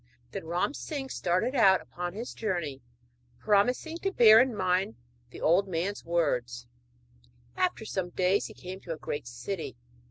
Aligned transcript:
Then 0.31 0.47
Ram 0.47 0.73
Singh 0.73 1.09
started 1.09 1.53
out 1.53 1.79
upon 1.79 2.13
his 2.15 2.33
journey, 2.33 2.81
promising 3.37 3.99
to 3.99 4.11
bear 4.11 4.39
in 4.39 4.55
mind 4.57 4.95
the 5.29 5.41
old 5.41 5.67
man's 5.67 6.03
words. 6.03 6.65
After 7.55 7.85
some 7.85 8.09
days 8.09 8.47
he 8.47 8.55
came 8.55 8.79
to 8.79 8.93
a 8.93 8.97
great 8.97 9.27
city. 9.27 9.77